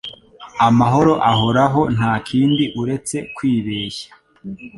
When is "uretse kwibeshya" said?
2.81-4.09